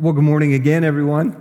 [0.00, 1.36] Well, good morning again, everyone.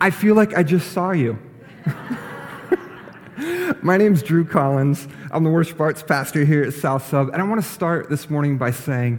[0.00, 1.36] I feel like I just saw you.
[3.82, 5.08] My name is Drew Collins.
[5.32, 8.30] I'm the worship arts pastor here at South Sub, and I want to start this
[8.30, 9.18] morning by saying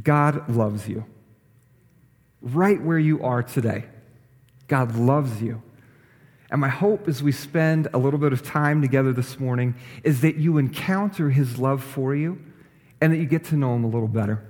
[0.00, 1.04] God loves you.
[2.40, 3.86] Right where you are today,
[4.68, 5.60] God loves you.
[6.52, 10.20] And my hope as we spend a little bit of time together this morning is
[10.20, 12.40] that you encounter his love for you
[13.00, 14.46] and that you get to know him a little better.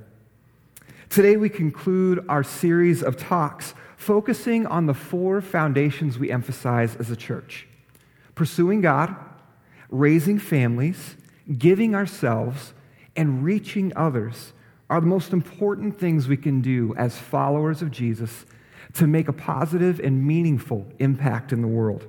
[1.10, 7.10] Today, we conclude our series of talks focusing on the four foundations we emphasize as
[7.10, 7.66] a church
[8.36, 9.16] pursuing God,
[9.90, 11.16] raising families,
[11.58, 12.74] giving ourselves,
[13.16, 14.52] and reaching others
[14.88, 18.46] are the most important things we can do as followers of Jesus
[18.94, 22.06] to make a positive and meaningful impact in the world.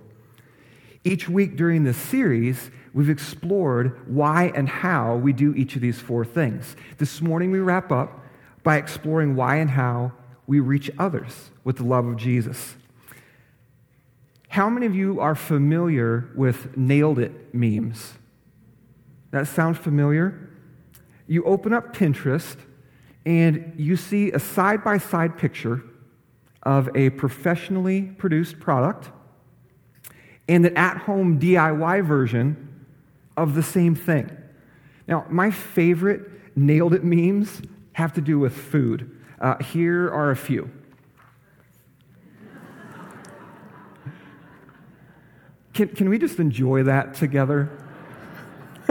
[1.04, 6.00] Each week during this series, we've explored why and how we do each of these
[6.00, 6.76] four things.
[7.00, 8.21] This morning, we wrap up
[8.64, 10.12] by exploring why and how
[10.48, 12.76] we reach others with the love of Jesus.
[14.50, 18.14] How many of you are familiar with nailed it memes?
[19.32, 20.50] That sounds familiar?
[21.26, 22.58] You open up Pinterest
[23.26, 25.82] and you see a side by side picture
[26.64, 29.10] of a professionally produced product
[30.48, 32.86] and an at home DIY version
[33.38, 34.30] of the same thing.
[35.08, 37.62] Now, my favorite nailed it memes
[37.94, 39.20] have to do with food.
[39.40, 40.70] Uh, here are a few.
[45.74, 47.70] Can, can we just enjoy that together?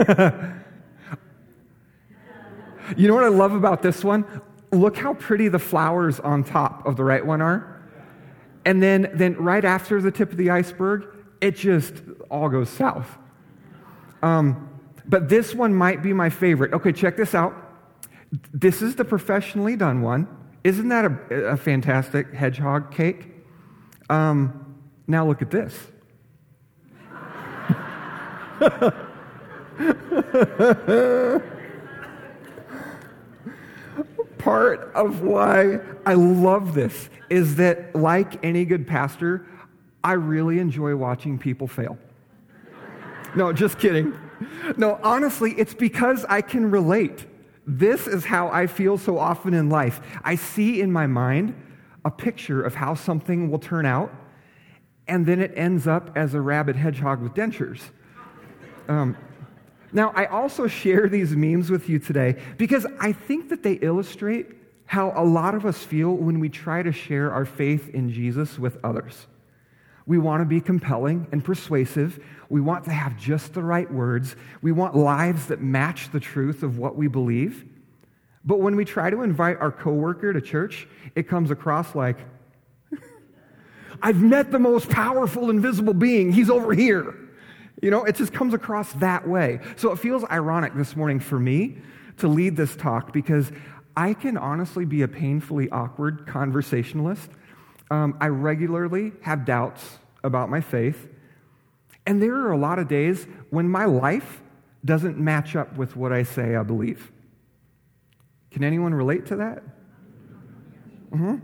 [2.97, 4.25] you know what I love about this one?
[4.71, 7.81] Look how pretty the flowers on top of the right one are.
[8.65, 11.05] And then, then right after the tip of the iceberg,
[11.39, 11.95] it just
[12.29, 13.17] all goes south.
[14.21, 14.69] Um,
[15.05, 16.73] but this one might be my favorite.
[16.73, 17.53] Okay, check this out.
[18.53, 20.27] This is the professionally done one.
[20.63, 23.27] Isn't that a, a fantastic hedgehog cake?
[24.09, 25.87] Um, now look at this.
[34.37, 39.47] Part of why I love this is that, like any good pastor,
[40.03, 41.97] I really enjoy watching people fail.
[43.35, 44.13] No, just kidding.
[44.77, 47.25] No, honestly, it's because I can relate.
[47.65, 50.01] This is how I feel so often in life.
[50.23, 51.55] I see in my mind
[52.03, 54.13] a picture of how something will turn out,
[55.07, 57.81] and then it ends up as a rabid hedgehog with dentures.
[58.87, 59.15] Um,
[59.93, 64.47] now, I also share these memes with you today because I think that they illustrate
[64.85, 68.57] how a lot of us feel when we try to share our faith in Jesus
[68.57, 69.27] with others.
[70.05, 72.23] We want to be compelling and persuasive.
[72.49, 74.35] We want to have just the right words.
[74.61, 77.65] We want lives that match the truth of what we believe.
[78.43, 82.17] But when we try to invite our coworker to church, it comes across like,
[84.01, 86.31] I've met the most powerful invisible being.
[86.31, 87.15] He's over here.
[87.81, 89.59] You know, it just comes across that way.
[89.75, 91.77] So it feels ironic this morning for me
[92.17, 93.51] to lead this talk because
[93.95, 97.29] I can honestly be a painfully awkward conversationalist
[97.91, 101.09] um, I regularly have doubts about my faith.
[102.07, 104.41] And there are a lot of days when my life
[104.83, 107.11] doesn't match up with what I say I believe.
[108.49, 109.63] Can anyone relate to that?
[111.11, 111.35] Mm-hmm.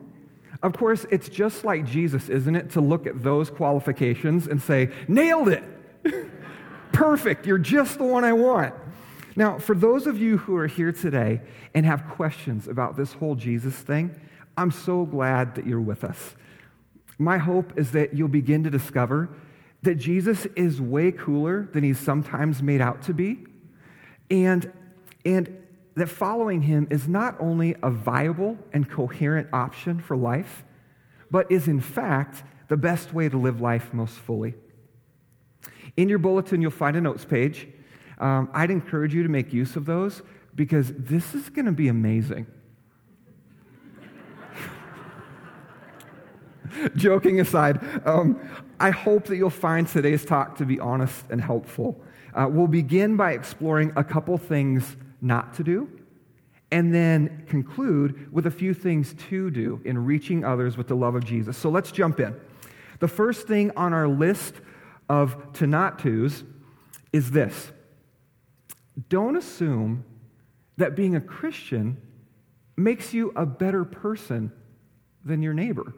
[0.64, 4.90] Of course, it's just like Jesus, isn't it, to look at those qualifications and say,
[5.08, 5.64] nailed it!
[6.94, 8.74] Perfect, you're just the one I want.
[9.36, 11.42] Now, for those of you who are here today
[11.76, 14.20] and have questions about this whole Jesus thing,
[14.58, 16.36] I'm so glad that you're with us.
[17.20, 19.30] My hope is that you'll begin to discover
[19.84, 23.46] that Jesus is way cooler than he's sometimes made out to be,
[24.30, 24.72] and,
[25.24, 25.56] and
[25.96, 30.64] that following him is not only a viable and coherent option for life,
[31.32, 34.56] but is in fact the best way to live life most fully.
[35.96, 37.68] In your bulletin, you'll find a notes page.
[38.20, 40.22] Um, I'd encourage you to make use of those
[40.56, 42.48] because this is going to be amazing.
[46.96, 48.40] Joking aside, um,
[48.80, 52.00] I hope that you'll find today's talk to be honest and helpful.
[52.34, 55.90] Uh, we'll begin by exploring a couple things not to do,
[56.72, 61.16] and then conclude with a few things to do in reaching others with the love
[61.16, 61.58] of Jesus.
[61.58, 62.36] So let's jump in.
[63.00, 64.56] The first thing on our list
[65.10, 66.44] of to not tos
[67.14, 67.72] is this
[69.10, 70.04] don't assume
[70.78, 71.98] that being a Christian
[72.76, 74.52] makes you a better person
[75.24, 75.94] than your neighbor.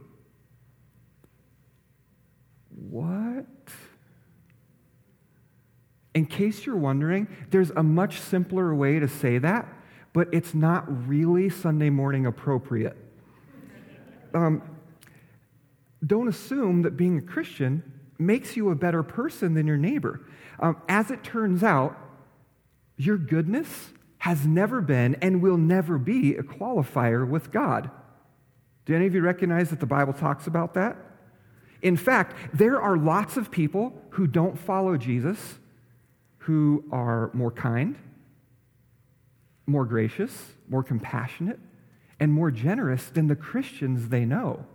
[2.89, 3.45] What?
[6.13, 9.67] In case you're wondering, there's a much simpler way to say that,
[10.13, 12.97] but it's not really Sunday morning appropriate.
[14.33, 14.61] Um,
[16.05, 17.83] don't assume that being a Christian
[18.17, 20.21] makes you a better person than your neighbor.
[20.59, 21.97] Um, as it turns out,
[22.97, 27.89] your goodness has never been and will never be a qualifier with God.
[28.85, 30.97] Do any of you recognize that the Bible talks about that?
[31.81, 35.59] In fact, there are lots of people who don't follow Jesus
[36.39, 37.95] who are more kind,
[39.65, 41.59] more gracious, more compassionate,
[42.19, 44.65] and more generous than the Christians they know.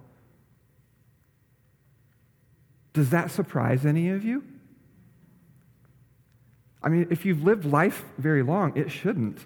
[2.93, 4.45] Does that surprise any of you?
[6.83, 9.45] I mean, if you've lived life very long, it shouldn't.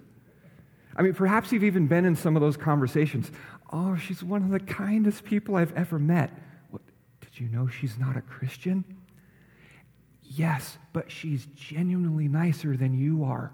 [0.97, 3.31] I mean, perhaps you've even been in some of those conversations.
[3.73, 6.31] Oh, she's one of the kindest people I've ever met.
[7.39, 8.85] Did you know she's not a Christian?
[10.25, 13.53] Yes, but she's genuinely nicer than you are.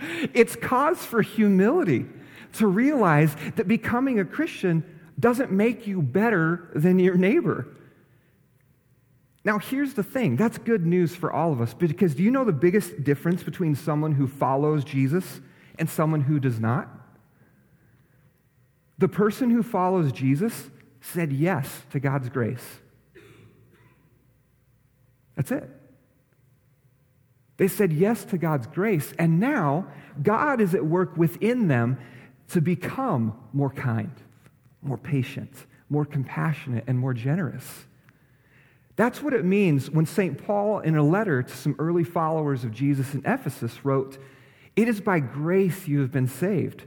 [0.32, 2.06] it's cause for humility
[2.54, 4.82] to realize that becoming a Christian
[5.18, 7.68] doesn't make you better than your neighbor.
[9.44, 12.46] Now, here's the thing that's good news for all of us because do you know
[12.46, 15.42] the biggest difference between someone who follows Jesus
[15.78, 16.88] and someone who does not?
[18.96, 20.70] The person who follows Jesus
[21.00, 22.80] said yes to God's grace.
[25.36, 25.68] That's it.
[27.56, 29.86] They said yes to God's grace, and now
[30.22, 31.98] God is at work within them
[32.48, 34.12] to become more kind,
[34.82, 37.84] more patient, more compassionate, and more generous.
[38.96, 40.42] That's what it means when St.
[40.44, 44.18] Paul, in a letter to some early followers of Jesus in Ephesus, wrote,
[44.76, 46.84] It is by grace you have been saved,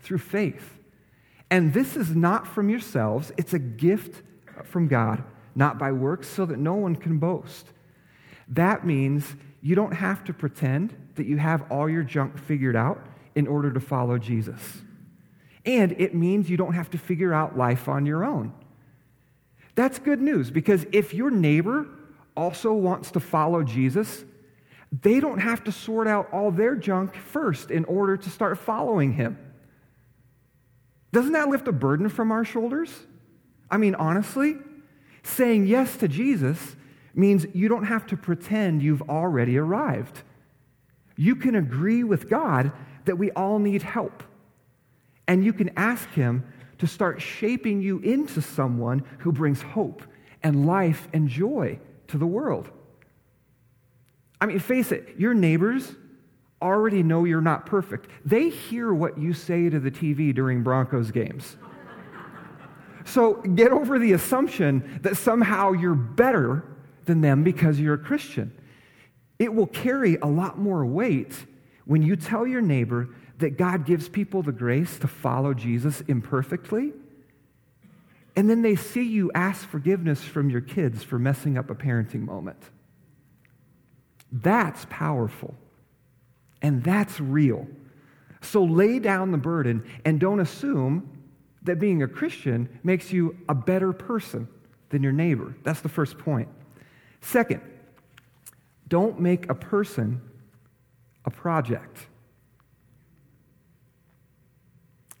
[0.00, 0.78] through faith.
[1.50, 4.22] And this is not from yourselves, it's a gift
[4.64, 5.22] from God,
[5.54, 7.66] not by works, so that no one can boast.
[8.48, 13.00] That means you don't have to pretend that you have all your junk figured out
[13.34, 14.82] in order to follow Jesus.
[15.64, 18.52] And it means you don't have to figure out life on your own.
[19.74, 21.86] That's good news because if your neighbor
[22.36, 24.24] also wants to follow Jesus,
[25.02, 29.12] they don't have to sort out all their junk first in order to start following
[29.12, 29.38] him.
[31.14, 32.90] Doesn't that lift a burden from our shoulders?
[33.70, 34.56] I mean, honestly,
[35.22, 36.74] saying yes to Jesus
[37.14, 40.22] means you don't have to pretend you've already arrived.
[41.16, 42.72] You can agree with God
[43.04, 44.24] that we all need help.
[45.28, 50.02] And you can ask Him to start shaping you into someone who brings hope
[50.42, 51.78] and life and joy
[52.08, 52.68] to the world.
[54.40, 55.94] I mean, face it, your neighbors
[56.64, 58.10] already know you're not perfect.
[58.24, 61.56] They hear what you say to the TV during Broncos games.
[63.04, 66.64] so get over the assumption that somehow you're better
[67.04, 68.50] than them because you're a Christian.
[69.38, 71.34] It will carry a lot more weight
[71.84, 76.92] when you tell your neighbor that God gives people the grace to follow Jesus imperfectly,
[78.36, 82.22] and then they see you ask forgiveness from your kids for messing up a parenting
[82.22, 82.58] moment.
[84.32, 85.54] That's powerful,
[86.64, 87.68] and that's real.
[88.40, 91.26] So lay down the burden and don't assume
[91.62, 94.48] that being a Christian makes you a better person
[94.88, 95.54] than your neighbor.
[95.62, 96.48] That's the first point.
[97.20, 97.60] Second,
[98.88, 100.22] don't make a person
[101.26, 102.06] a project.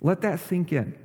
[0.00, 0.96] Let that sink in.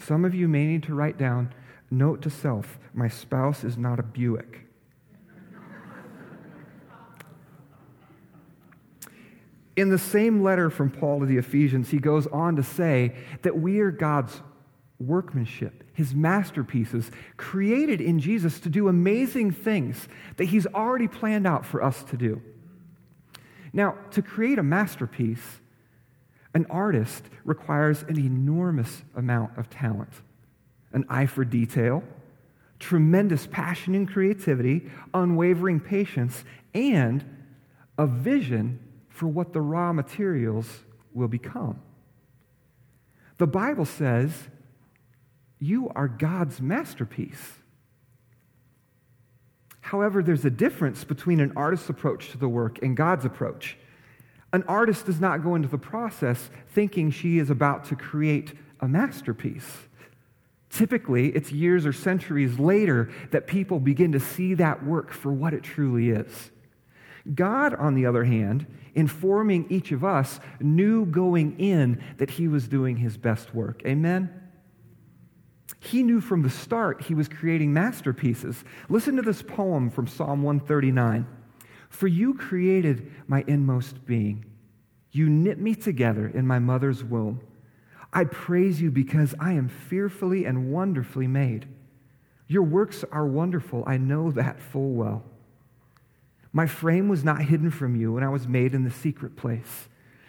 [0.00, 1.54] Some of you may need to write down
[1.90, 4.66] note to self my spouse is not a Buick.
[9.76, 13.58] In the same letter from Paul to the Ephesians, he goes on to say that
[13.58, 14.40] we are God's
[15.00, 21.66] workmanship, his masterpieces, created in Jesus to do amazing things that he's already planned out
[21.66, 22.40] for us to do.
[23.72, 25.60] Now, to create a masterpiece,
[26.54, 30.12] an artist requires an enormous amount of talent,
[30.92, 32.04] an eye for detail,
[32.78, 37.24] tremendous passion and creativity, unwavering patience, and
[37.98, 38.78] a vision
[39.14, 40.66] for what the raw materials
[41.12, 41.80] will become.
[43.38, 44.32] The Bible says
[45.60, 47.60] you are God's masterpiece.
[49.80, 53.78] However, there's a difference between an artist's approach to the work and God's approach.
[54.52, 58.88] An artist does not go into the process thinking she is about to create a
[58.88, 59.78] masterpiece.
[60.70, 65.54] Typically, it's years or centuries later that people begin to see that work for what
[65.54, 66.50] it truly is.
[67.32, 72.68] God, on the other hand, informing each of us, knew going in that he was
[72.68, 73.82] doing his best work.
[73.86, 74.30] Amen?
[75.80, 78.64] He knew from the start he was creating masterpieces.
[78.88, 81.26] Listen to this poem from Psalm 139
[81.88, 84.44] For you created my inmost being,
[85.10, 87.40] you knit me together in my mother's womb.
[88.12, 91.68] I praise you because I am fearfully and wonderfully made.
[92.46, 93.84] Your works are wonderful.
[93.86, 95.24] I know that full well.
[96.56, 99.88] My frame was not hidden from you when I was made in the secret place,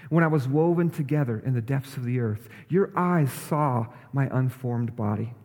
[0.09, 2.49] when I was woven together in the depths of the earth.
[2.67, 5.35] Your eyes saw my unformed body.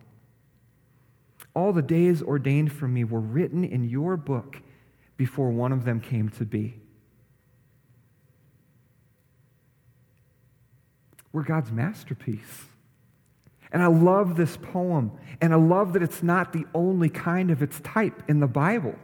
[1.53, 4.57] All the days ordained for me were written in your book
[5.17, 6.79] before one of them came to be.
[11.31, 12.65] We're God's masterpiece.
[13.71, 15.11] And I love this poem,
[15.41, 18.95] and I love that it's not the only kind of its type in the Bible.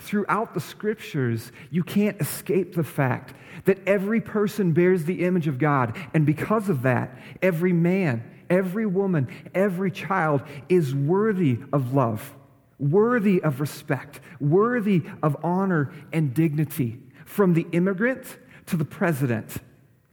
[0.00, 3.34] Throughout the scriptures, you can't escape the fact
[3.66, 8.86] that every person bears the image of God, and because of that, every man, every
[8.86, 12.34] woman, every child is worthy of love,
[12.78, 19.58] worthy of respect, worthy of honor and dignity, from the immigrant to the president,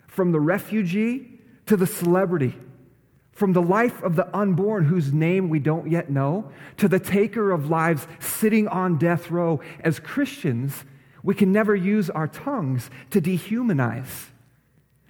[0.08, 2.56] from the refugee to the celebrity
[3.38, 7.52] from the life of the unborn, whose name we don't yet know, to the taker
[7.52, 10.84] of lives sitting on death row, as Christians,
[11.22, 14.30] we can never use our tongues to dehumanize.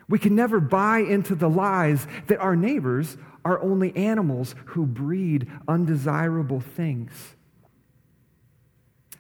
[0.10, 3.16] We can never buy into the lies that our neighbors
[3.46, 7.14] are only animals who breed undesirable things.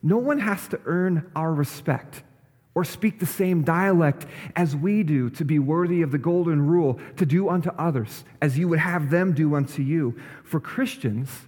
[0.03, 2.23] No one has to earn our respect
[2.77, 6.99] or speak the same dialect as we do to be worthy of the golden rule
[7.15, 10.15] to do unto others as you would have them do unto you.
[10.43, 11.47] For Christians,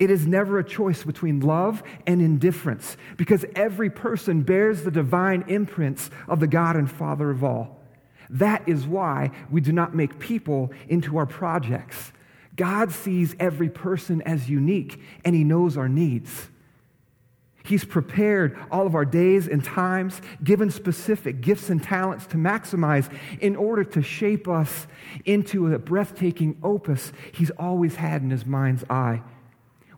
[0.00, 5.44] it is never a choice between love and indifference because every person bears the divine
[5.46, 7.80] imprints of the God and Father of all.
[8.28, 12.10] That is why we do not make people into our projects.
[12.56, 16.48] God sees every person as unique and He knows our needs.
[17.64, 23.10] He's prepared all of our days and times, given specific gifts and talents to maximize
[23.40, 24.86] in order to shape us
[25.24, 29.22] into a breathtaking opus He's always had in His mind's eye.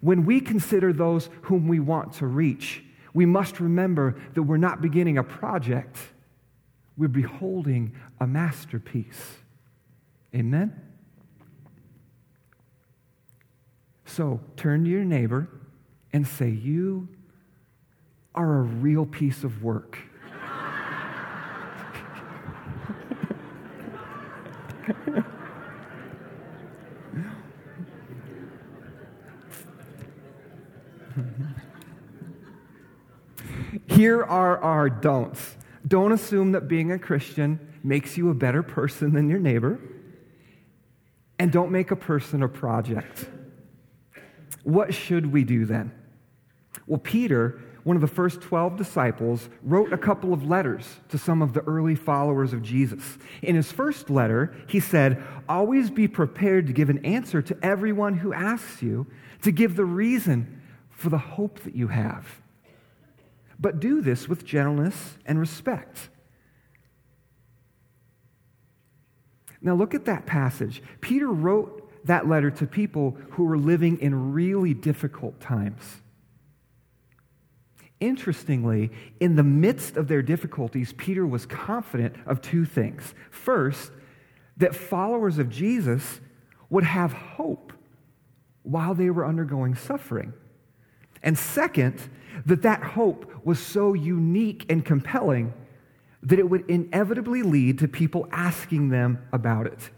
[0.01, 4.81] When we consider those whom we want to reach, we must remember that we're not
[4.81, 5.97] beginning a project,
[6.97, 9.39] we're beholding a masterpiece.
[10.33, 10.73] Amen?
[14.05, 15.49] So turn to your neighbor
[16.13, 17.09] and say, You
[18.37, 19.99] are a real piece of work.
[33.89, 35.57] Here are our don'ts.
[35.89, 39.81] Don't assume that being a Christian makes you a better person than your neighbor.
[41.39, 43.27] And don't make a person a project.
[44.65, 45.93] What should we do then?
[46.87, 51.41] Well, Peter one of the first 12 disciples, wrote a couple of letters to some
[51.41, 53.17] of the early followers of Jesus.
[53.43, 58.15] In his first letter, he said, Always be prepared to give an answer to everyone
[58.15, 59.07] who asks you,
[59.43, 62.43] to give the reason for the hope that you have.
[63.57, 66.09] But do this with gentleness and respect.
[69.61, 70.83] Now, look at that passage.
[71.01, 76.03] Peter wrote that letter to people who were living in really difficult times.
[77.99, 83.15] Interestingly, in the midst of their difficulties, Peter was confident of two things.
[83.31, 83.91] First,
[84.59, 86.21] that followers of Jesus
[86.69, 87.73] would have hope
[88.63, 90.33] while they were undergoing suffering.
[91.23, 92.11] And second,
[92.45, 95.55] that that hope was so unique and compelling
[96.23, 99.91] that it would inevitably lead to people asking them about it.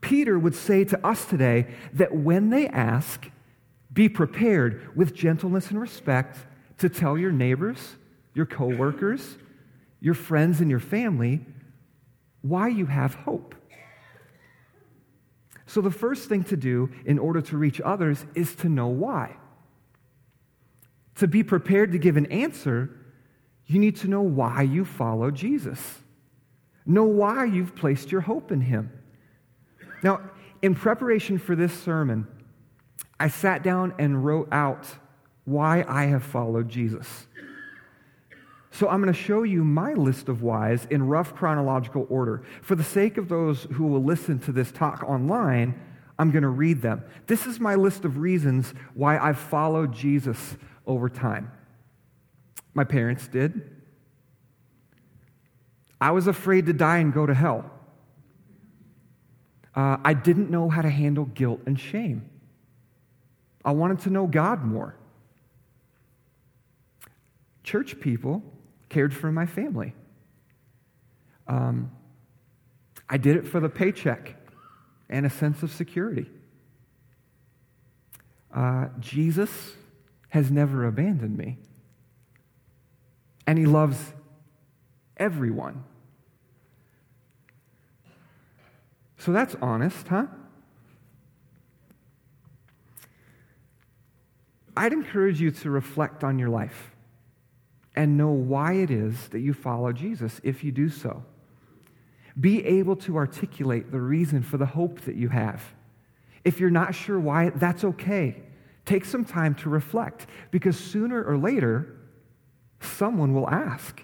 [0.00, 3.30] Peter would say to us today that when they ask,
[3.92, 6.38] be prepared with gentleness and respect
[6.78, 7.96] to tell your neighbors,
[8.34, 9.36] your coworkers,
[10.00, 11.40] your friends, and your family
[12.42, 13.54] why you have hope.
[15.66, 19.36] So, the first thing to do in order to reach others is to know why.
[21.16, 22.90] To be prepared to give an answer,
[23.66, 26.00] you need to know why you follow Jesus.
[26.84, 28.92] Know why you've placed your hope in him.
[30.02, 30.20] Now,
[30.60, 32.26] in preparation for this sermon,
[33.18, 34.86] I sat down and wrote out
[35.44, 37.26] why I have followed Jesus.
[38.70, 42.42] So I'm going to show you my list of whys in rough chronological order.
[42.62, 45.80] For the sake of those who will listen to this talk online,
[46.18, 47.04] I'm going to read them.
[47.26, 51.52] This is my list of reasons why I've followed Jesus over time.
[52.72, 53.70] My parents did.
[56.00, 57.70] I was afraid to die and go to hell.
[59.76, 62.28] Uh, I didn't know how to handle guilt and shame.
[63.64, 64.96] I wanted to know God more
[67.64, 68.42] church people
[68.88, 69.94] cared for my family.
[71.48, 71.90] Um,
[73.08, 74.36] I did it for the paycheck.
[75.10, 76.30] and a sense of security.
[78.52, 79.74] Uh, Jesus
[80.30, 81.58] has never abandoned me,
[83.46, 84.14] and he loves
[85.18, 85.84] everyone.
[89.18, 90.26] So that's honest, huh?
[94.76, 96.93] I'd encourage you to reflect on your life
[97.94, 101.24] and know why it is that you follow Jesus if you do so.
[102.38, 105.62] Be able to articulate the reason for the hope that you have.
[106.44, 108.42] If you're not sure why, that's okay.
[108.84, 111.96] Take some time to reflect because sooner or later,
[112.80, 114.02] someone will ask.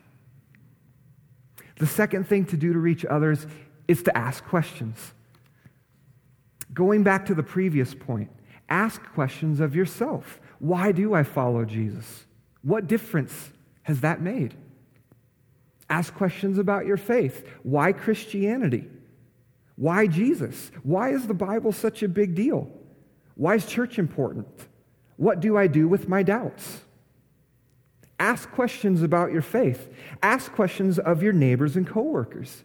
[1.77, 3.47] The second thing to do to reach others
[3.89, 5.13] is to ask questions.
[6.73, 8.31] Going back to the previous point,
[8.69, 10.41] ask questions of yourself.
[10.61, 12.27] Why do I follow Jesus?
[12.63, 13.51] What difference
[13.83, 14.55] has that made?
[15.89, 17.47] Ask questions about your faith.
[17.63, 18.89] Why Christianity?
[19.77, 20.71] Why Jesus?
[20.83, 22.71] Why is the Bible such a big deal?
[23.35, 24.47] Why is church important?
[25.17, 26.83] What do I do with my doubts?
[28.19, 29.89] Ask questions about your faith.
[30.23, 32.65] Ask questions of your neighbors and coworkers.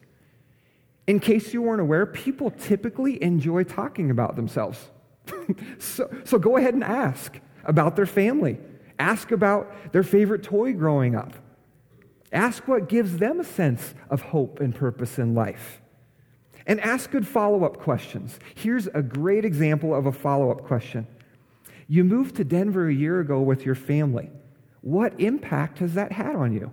[1.08, 4.90] In case you weren't aware, people typically enjoy talking about themselves.
[5.80, 8.58] so, so go ahead and ask about their family.
[9.00, 11.34] Ask about their favorite toy growing up.
[12.32, 15.82] Ask what gives them a sense of hope and purpose in life.
[16.68, 18.40] And ask good follow up questions.
[18.56, 21.08] Here's a great example of a follow up question
[21.88, 24.30] You moved to Denver a year ago with your family.
[24.82, 26.72] What impact has that had on you?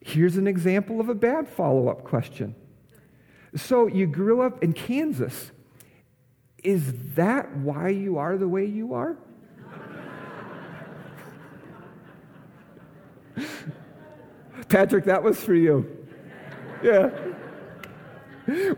[0.00, 2.54] Here's an example of a bad follow up question.
[3.56, 5.50] So, you grew up in Kansas.
[6.66, 9.16] Is that why you are the way you are?
[14.68, 15.86] Patrick, that was for you.
[16.82, 17.10] Yeah.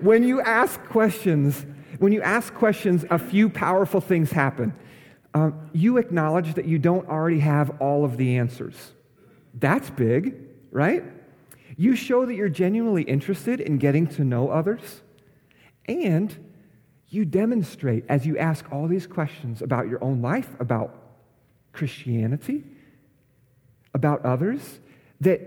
[0.02, 1.64] When you ask questions,
[1.98, 4.74] when you ask questions, a few powerful things happen.
[5.32, 8.92] Um, you acknowledge that you don't already have all of the answers.
[9.54, 10.34] That's big,
[10.70, 11.04] right?
[11.78, 15.00] You show that you're genuinely interested in getting to know others.
[15.86, 16.47] And
[17.10, 20.94] you demonstrate as you ask all these questions about your own life, about
[21.72, 22.64] Christianity,
[23.94, 24.80] about others,
[25.20, 25.40] that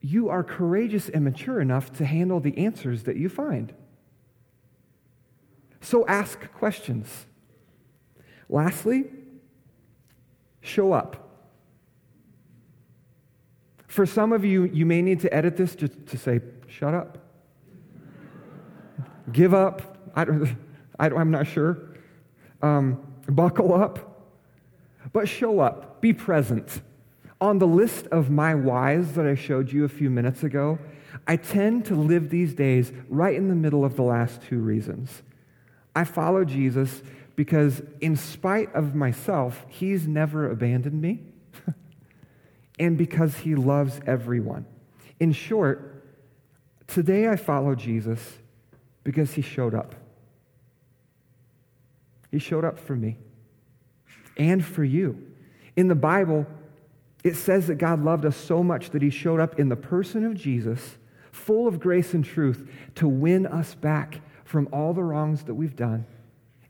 [0.00, 3.74] you are courageous and mature enough to handle the answers that you find.
[5.80, 7.26] So ask questions.
[8.48, 9.04] Lastly,
[10.60, 11.28] show up.
[13.86, 17.18] For some of you, you may need to edit this just to say, shut up.
[19.32, 19.89] Give up.
[20.14, 20.56] I don't,
[20.98, 21.78] I am not sure.
[22.62, 24.10] Um, buckle up.
[25.12, 26.00] But show up.
[26.00, 26.82] Be present.
[27.40, 30.78] On the list of my whys that I showed you a few minutes ago,
[31.26, 35.22] I tend to live these days right in the middle of the last two reasons.
[35.94, 37.02] I follow Jesus
[37.36, 41.20] because, in spite of myself, he's never abandoned me,
[42.78, 44.66] and because he loves everyone.
[45.18, 46.04] In short,
[46.86, 48.38] today I follow Jesus
[49.04, 49.94] because he showed up.
[52.30, 53.18] He showed up for me
[54.36, 55.26] and for you.
[55.76, 56.46] In the Bible,
[57.22, 60.24] it says that God loved us so much that he showed up in the person
[60.24, 60.96] of Jesus,
[61.32, 65.76] full of grace and truth, to win us back from all the wrongs that we've
[65.76, 66.06] done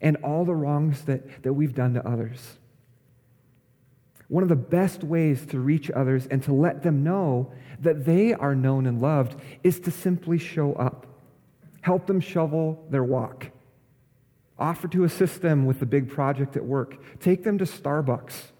[0.00, 2.58] and all the wrongs that, that we've done to others.
[4.28, 8.32] One of the best ways to reach others and to let them know that they
[8.32, 11.06] are known and loved is to simply show up.
[11.80, 13.50] Help them shovel their walk.
[14.60, 17.02] Offer to assist them with the big project at work.
[17.18, 18.52] Take them to Starbucks.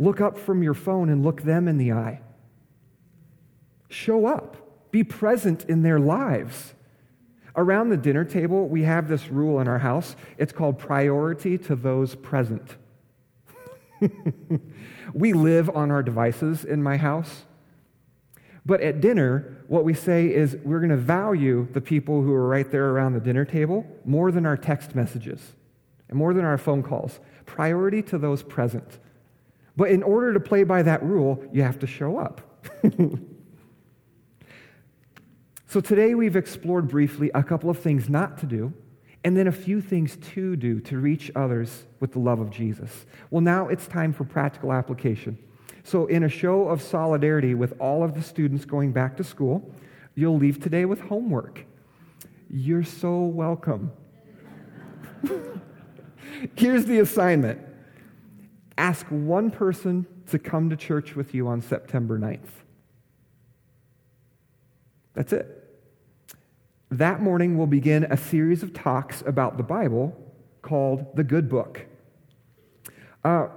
[0.00, 2.20] Look up from your phone and look them in the eye.
[3.88, 4.90] Show up.
[4.90, 6.74] Be present in their lives.
[7.54, 10.16] Around the dinner table, we have this rule in our house.
[10.38, 12.76] It's called priority to those present.
[15.14, 17.44] we live on our devices in my house.
[18.66, 22.46] But at dinner, what we say is we're going to value the people who are
[22.46, 25.54] right there around the dinner table more than our text messages
[26.08, 27.20] and more than our phone calls.
[27.46, 28.98] Priority to those present.
[29.76, 32.42] But in order to play by that rule, you have to show up.
[35.66, 38.74] so today we've explored briefly a couple of things not to do
[39.24, 43.06] and then a few things to do to reach others with the love of Jesus.
[43.30, 45.38] Well, now it's time for practical application.
[45.82, 49.74] So, in a show of solidarity with all of the students going back to school,
[50.14, 51.64] you'll leave today with homework.
[52.48, 53.92] You're so welcome.
[56.56, 57.60] Here's the assignment
[58.76, 62.48] ask one person to come to church with you on September 9th.
[65.12, 65.68] That's it.
[66.90, 70.16] that morning we'll begin a series of talks about the Bible
[70.62, 71.84] called The Good Book.
[73.22, 73.48] Uh,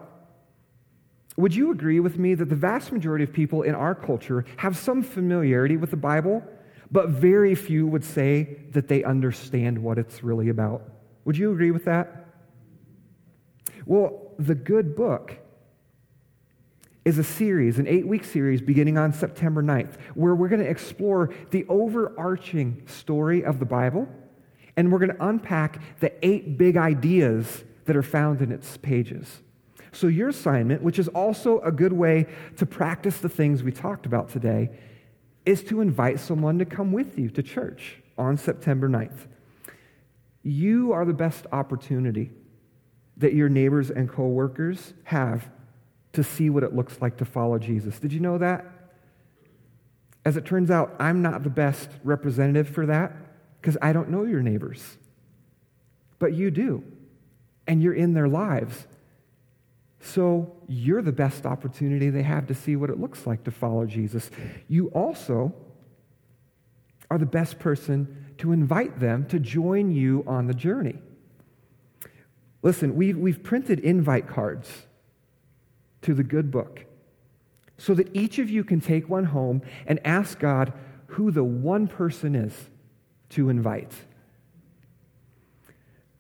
[1.35, 4.77] would you agree with me that the vast majority of people in our culture have
[4.77, 6.43] some familiarity with the Bible,
[6.91, 10.83] but very few would say that they understand what it's really about?
[11.25, 12.27] Would you agree with that?
[13.85, 15.37] Well, the good book
[17.05, 20.69] is a series, an eight week series beginning on September 9th, where we're going to
[20.69, 24.07] explore the overarching story of the Bible
[24.75, 29.42] and we're going to unpack the eight big ideas that are found in its pages.
[29.93, 32.25] So, your assignment, which is also a good way
[32.57, 34.71] to practice the things we talked about today,
[35.45, 39.27] is to invite someone to come with you to church on September 9th.
[40.41, 42.31] You are the best opportunity
[43.17, 45.49] that your neighbors and coworkers have
[46.13, 47.99] to see what it looks like to follow Jesus.
[47.99, 48.65] Did you know that?
[50.25, 53.13] As it turns out, I'm not the best representative for that
[53.61, 54.97] because I don't know your neighbors.
[56.19, 56.83] But you do,
[57.67, 58.87] and you're in their lives.
[60.05, 63.85] So you're the best opportunity they have to see what it looks like to follow
[63.85, 64.29] Jesus.
[64.67, 65.53] You also
[67.09, 70.99] are the best person to invite them to join you on the journey.
[72.61, 74.87] Listen, we've, we've printed invite cards
[76.01, 76.85] to the good book
[77.77, 80.73] so that each of you can take one home and ask God
[81.07, 82.53] who the one person is
[83.29, 83.93] to invite.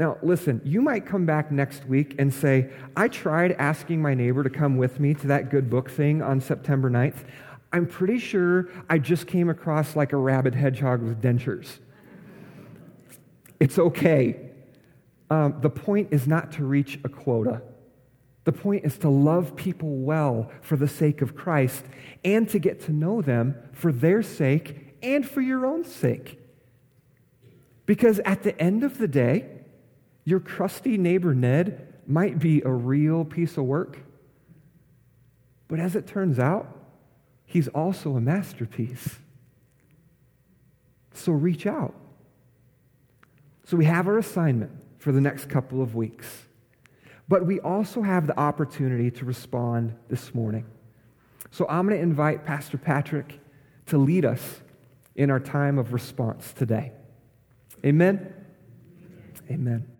[0.03, 4.43] Now, listen, you might come back next week and say, I tried asking my neighbor
[4.43, 7.23] to come with me to that good book thing on September 9th.
[7.71, 11.79] I'm pretty sure I just came across like a rabid hedgehog with dentures.
[13.61, 14.51] It's okay
[15.29, 17.61] um, the point is not to reach a quota.
[18.43, 21.85] The point is to love people well for the sake of Christ
[22.25, 26.41] and to get to know them for their sake and for your own sake.
[27.85, 29.52] Because at the end of the day,
[30.25, 33.99] your crusty neighbor Ned might be a real piece of work.
[35.67, 36.67] But as it turns out,
[37.45, 39.19] he's also a masterpiece.
[41.13, 41.93] So reach out.
[43.65, 46.45] So we have our assignment for the next couple of weeks.
[47.27, 50.65] But we also have the opportunity to respond this morning.
[51.51, 53.39] So I'm going to invite Pastor Patrick
[53.87, 54.61] to lead us
[55.15, 56.91] in our time of response today.
[57.85, 58.33] Amen?
[59.49, 59.92] Amen.